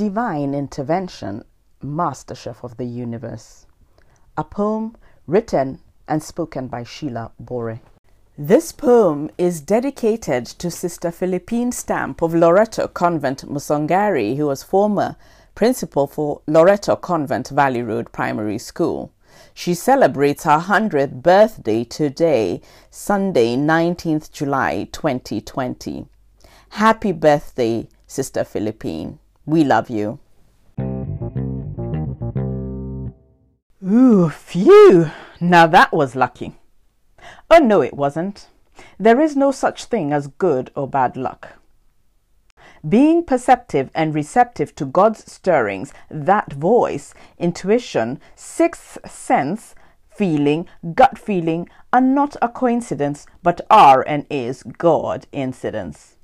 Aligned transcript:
Divine 0.00 0.54
Intervention, 0.54 1.44
Masterchef 1.84 2.64
of 2.64 2.78
the 2.78 2.86
Universe. 2.86 3.66
A 4.34 4.42
poem 4.42 4.96
written 5.26 5.78
and 6.08 6.22
spoken 6.22 6.68
by 6.68 6.84
Sheila 6.84 7.32
Bore. 7.38 7.82
This 8.38 8.72
poem 8.72 9.30
is 9.36 9.60
dedicated 9.60 10.46
to 10.46 10.70
Sister 10.70 11.10
Philippine 11.10 11.70
Stamp 11.70 12.22
of 12.22 12.32
Loreto 12.32 12.88
Convent, 12.88 13.46
Msongari, 13.46 14.38
who 14.38 14.46
was 14.46 14.62
former 14.62 15.16
principal 15.54 16.06
for 16.06 16.40
Loreto 16.46 16.96
Convent 16.96 17.48
Valley 17.48 17.82
Road 17.82 18.10
Primary 18.10 18.56
School. 18.56 19.12
She 19.52 19.74
celebrates 19.74 20.44
her 20.44 20.60
100th 20.60 21.22
birthday 21.22 21.84
today, 21.84 22.62
Sunday, 22.88 23.54
19th 23.54 24.32
July 24.32 24.88
2020. 24.92 26.06
Happy 26.70 27.12
birthday, 27.12 27.86
Sister 28.06 28.44
Philippine. 28.44 29.18
We 29.50 29.64
love 29.64 29.90
you. 29.90 30.20
Ooh, 33.84 34.28
phew! 34.28 35.10
Now 35.40 35.66
that 35.66 35.92
was 35.92 36.14
lucky. 36.14 36.54
Oh, 37.50 37.58
no, 37.58 37.80
it 37.80 37.94
wasn't. 37.94 38.46
There 38.96 39.20
is 39.20 39.34
no 39.34 39.50
such 39.50 39.86
thing 39.86 40.12
as 40.12 40.28
good 40.28 40.70
or 40.76 40.86
bad 40.86 41.16
luck. 41.16 41.54
Being 42.88 43.24
perceptive 43.24 43.90
and 43.92 44.14
receptive 44.14 44.76
to 44.76 44.84
God's 44.84 45.28
stirrings, 45.30 45.92
that 46.08 46.52
voice, 46.52 47.12
intuition, 47.36 48.20
sixth 48.36 48.98
sense, 49.10 49.74
feeling, 50.08 50.68
gut 50.94 51.18
feeling 51.18 51.68
are 51.92 52.00
not 52.00 52.36
a 52.40 52.48
coincidence, 52.48 53.26
but 53.42 53.60
are 53.68 54.04
and 54.06 54.26
is 54.30 54.62
God 54.62 55.26
incidents. 55.32 56.18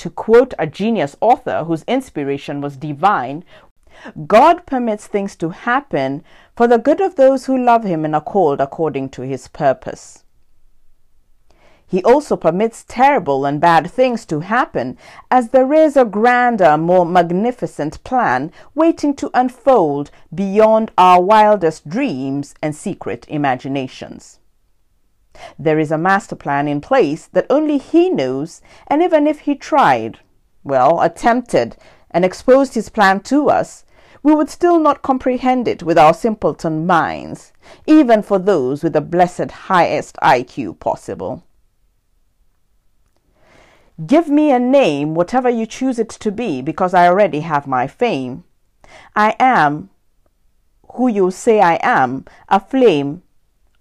To 0.00 0.08
quote 0.08 0.54
a 0.58 0.66
genius 0.66 1.14
author 1.20 1.64
whose 1.64 1.82
inspiration 1.82 2.62
was 2.62 2.78
divine, 2.78 3.44
God 4.26 4.64
permits 4.64 5.06
things 5.06 5.36
to 5.36 5.50
happen 5.50 6.24
for 6.56 6.66
the 6.66 6.78
good 6.78 7.02
of 7.02 7.16
those 7.16 7.44
who 7.44 7.62
love 7.62 7.84
Him 7.84 8.06
and 8.06 8.14
are 8.14 8.22
called 8.22 8.62
according 8.62 9.10
to 9.10 9.22
His 9.26 9.46
purpose. 9.48 10.24
He 11.86 12.02
also 12.02 12.34
permits 12.34 12.82
terrible 12.88 13.44
and 13.44 13.60
bad 13.60 13.90
things 13.90 14.24
to 14.24 14.40
happen 14.40 14.96
as 15.30 15.50
there 15.50 15.74
is 15.74 15.98
a 15.98 16.06
grander, 16.06 16.78
more 16.78 17.04
magnificent 17.04 18.02
plan 18.02 18.52
waiting 18.74 19.14
to 19.16 19.30
unfold 19.34 20.10
beyond 20.34 20.92
our 20.96 21.20
wildest 21.20 21.86
dreams 21.86 22.54
and 22.62 22.74
secret 22.74 23.26
imaginations. 23.28 24.39
There 25.58 25.78
is 25.78 25.90
a 25.90 25.98
master 25.98 26.36
plan 26.36 26.68
in 26.68 26.80
place 26.80 27.26
that 27.28 27.46
only 27.50 27.78
He 27.78 28.10
knows, 28.10 28.60
and 28.86 29.02
even 29.02 29.26
if 29.26 29.40
He 29.40 29.54
tried, 29.54 30.18
well, 30.64 31.00
attempted, 31.00 31.76
and 32.10 32.24
exposed 32.24 32.74
His 32.74 32.88
plan 32.88 33.20
to 33.20 33.48
us, 33.48 33.84
we 34.22 34.34
would 34.34 34.50
still 34.50 34.78
not 34.78 35.02
comprehend 35.02 35.66
it 35.66 35.82
with 35.82 35.96
our 35.96 36.12
simpleton 36.12 36.86
minds, 36.86 37.52
even 37.86 38.22
for 38.22 38.38
those 38.38 38.82
with 38.82 38.92
the 38.92 39.00
blessed 39.00 39.50
highest 39.50 40.16
IQ 40.22 40.78
possible. 40.78 41.44
Give 44.06 44.28
me 44.28 44.50
a 44.50 44.58
name, 44.58 45.14
whatever 45.14 45.48
you 45.48 45.66
choose 45.66 45.98
it 45.98 46.08
to 46.08 46.32
be, 46.32 46.62
because 46.62 46.94
I 46.94 47.06
already 47.06 47.40
have 47.40 47.66
my 47.66 47.86
fame. 47.86 48.44
I 49.14 49.36
am 49.38 49.90
who 50.94 51.08
you 51.08 51.30
say 51.30 51.60
I 51.60 51.78
am, 51.82 52.24
a 52.48 52.60
flame 52.60 53.22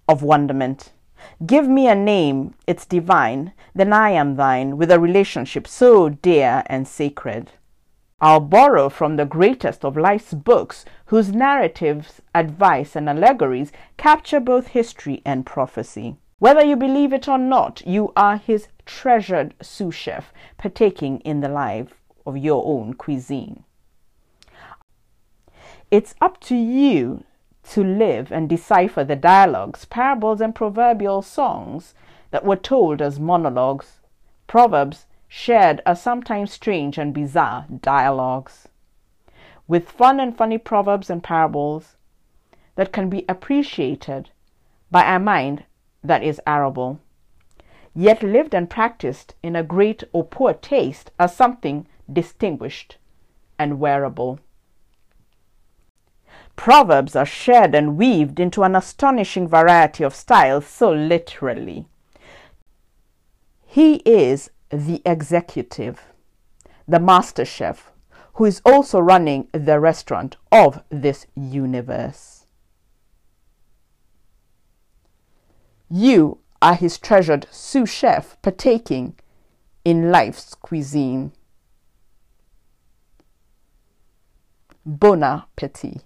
of 0.08 0.22
wonderment. 0.22 0.92
Give 1.45 1.67
me 1.67 1.87
a 1.87 1.95
name, 1.95 2.53
it's 2.67 2.85
divine, 2.85 3.53
then 3.73 3.93
I 3.93 4.11
am 4.11 4.35
thine, 4.35 4.77
with 4.77 4.91
a 4.91 4.99
relationship 4.99 5.67
so 5.67 6.09
dear 6.09 6.63
and 6.67 6.87
sacred. 6.87 7.51
I'll 8.21 8.41
borrow 8.41 8.89
from 8.89 9.15
the 9.15 9.25
greatest 9.25 9.85
of 9.85 9.95
life's 9.95 10.33
books, 10.33 10.83
whose 11.05 11.31
narratives, 11.33 12.21
advice, 12.35 12.95
and 12.95 13.09
allegories 13.09 13.71
capture 13.95 14.41
both 14.41 14.67
history 14.67 15.21
and 15.25 15.45
prophecy. 15.45 16.17
Whether 16.39 16.63
you 16.63 16.75
believe 16.75 17.13
it 17.13 17.27
or 17.27 17.37
not, 17.37 17.81
you 17.85 18.11
are 18.15 18.37
his 18.37 18.67
treasured 18.85 19.53
sous 19.61 19.95
chef, 19.95 20.33
partaking 20.58 21.19
in 21.21 21.39
the 21.39 21.49
life 21.49 21.93
of 22.25 22.37
your 22.37 22.65
own 22.65 22.93
cuisine. 22.93 23.63
It's 25.91 26.13
up 26.21 26.39
to 26.41 26.55
you 26.55 27.23
to 27.69 27.83
live 27.83 28.31
and 28.31 28.49
decipher 28.49 29.03
the 29.03 29.15
dialogues, 29.15 29.85
parables, 29.85 30.41
and 30.41 30.55
proverbial 30.55 31.21
songs 31.21 31.93
that 32.31 32.43
were 32.43 32.55
told 32.55 32.99
as 32.99 33.19
monologues, 33.19 33.99
proverbs 34.47 35.05
shared 35.27 35.79
as 35.85 36.02
sometimes 36.02 36.52
strange 36.52 36.97
and 36.97 37.13
bizarre 37.13 37.67
dialogues. 37.81 38.67
With 39.67 39.91
fun 39.91 40.19
and 40.19 40.35
funny 40.35 40.58
proverbs 40.58 41.11
and 41.11 41.23
parables 41.23 41.95
that 42.75 42.91
can 42.91 43.08
be 43.08 43.23
appreciated 43.29 44.31
by 44.89 45.03
a 45.03 45.19
mind 45.19 45.63
that 46.03 46.23
is 46.23 46.41
arable, 46.47 46.99
yet 47.93 48.23
lived 48.23 48.55
and 48.55 48.67
practiced 48.67 49.35
in 49.43 49.55
a 49.55 49.61
great 49.61 50.03
or 50.11 50.23
poor 50.23 50.53
taste 50.53 51.11
as 51.19 51.35
something 51.35 51.85
distinguished 52.11 52.97
and 53.59 53.79
wearable. 53.79 54.39
Proverbs 56.59 57.15
are 57.15 57.25
shared 57.25 57.73
and 57.73 57.95
weaved 57.95 58.37
into 58.37 58.64
an 58.64 58.75
astonishing 58.75 59.47
variety 59.47 60.03
of 60.03 60.14
styles, 60.14 60.67
so 60.67 60.92
literally. 60.92 61.86
He 63.65 64.02
is 64.05 64.52
the 64.70 65.02
executive, 65.05 66.02
the 66.86 66.99
master 66.99 67.45
chef, 67.45 67.93
who 68.33 68.43
is 68.43 68.61
also 68.65 68.99
running 68.99 69.47
the 69.53 69.80
restaurant 69.80 70.36
of 70.52 70.83
this 70.89 71.25
universe. 71.33 72.45
You 75.89 76.39
are 76.61 76.76
his 76.76 76.97
treasured 76.97 77.47
sous 77.49 77.89
chef 77.89 78.36
partaking 78.41 79.17
in 79.86 80.11
life's 80.11 80.55
cuisine. 80.55 81.31
Bon 84.86 85.23
appetit. 85.23 86.03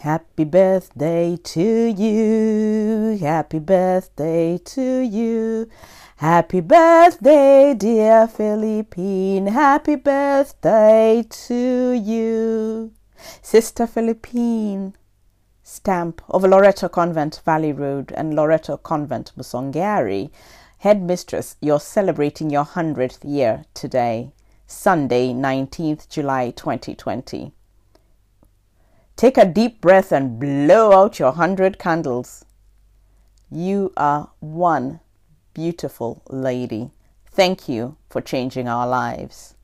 Happy 0.00 0.44
birthday 0.44 1.36
to 1.36 1.60
you. 1.60 3.18
Happy 3.20 3.58
birthday 3.58 4.56
to 4.56 5.00
you. 5.00 5.68
Happy 6.16 6.62
birthday, 6.62 7.74
dear 7.74 8.26
Philippine. 8.26 9.48
Happy 9.48 9.96
birthday 9.96 11.22
to 11.28 11.92
you. 11.92 12.92
Sister 13.42 13.86
Philippine, 13.86 14.94
stamp 15.62 16.22
of 16.30 16.44
Loreto 16.44 16.88
Convent 16.88 17.42
Valley 17.44 17.74
Road 17.74 18.10
and 18.16 18.32
Loreto 18.32 18.78
Convent 18.78 19.32
Msongari. 19.36 20.30
Headmistress, 20.78 21.56
you're 21.60 21.78
celebrating 21.78 22.48
your 22.48 22.64
100th 22.64 23.18
year 23.22 23.66
today, 23.74 24.32
Sunday, 24.66 25.34
19th 25.34 26.08
July 26.08 26.52
2020. 26.52 27.52
Take 29.20 29.36
a 29.36 29.44
deep 29.44 29.82
breath 29.82 30.12
and 30.12 30.40
blow 30.40 30.92
out 30.92 31.18
your 31.18 31.32
100 31.32 31.78
candles. 31.78 32.46
You 33.50 33.92
are 33.94 34.30
one 34.40 35.00
beautiful 35.52 36.22
lady. 36.30 36.92
Thank 37.30 37.68
you 37.68 37.98
for 38.08 38.22
changing 38.22 38.66
our 38.66 38.88
lives. 38.88 39.56